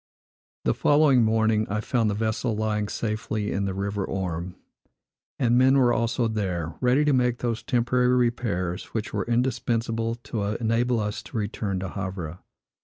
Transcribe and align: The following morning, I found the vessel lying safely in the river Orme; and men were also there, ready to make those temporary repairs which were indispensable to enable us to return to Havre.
The 0.65 0.73
following 0.73 1.21
morning, 1.23 1.67
I 1.69 1.79
found 1.79 2.09
the 2.09 2.15
vessel 2.15 2.55
lying 2.55 2.87
safely 2.87 3.51
in 3.51 3.65
the 3.65 3.73
river 3.75 4.03
Orme; 4.03 4.55
and 5.37 5.59
men 5.59 5.77
were 5.77 5.93
also 5.93 6.27
there, 6.27 6.73
ready 6.81 7.05
to 7.05 7.13
make 7.13 7.37
those 7.37 7.61
temporary 7.61 8.07
repairs 8.15 8.85
which 8.95 9.13
were 9.13 9.25
indispensable 9.25 10.15
to 10.23 10.41
enable 10.59 10.99
us 10.99 11.21
to 11.21 11.37
return 11.37 11.79
to 11.81 11.89
Havre. 11.89 12.39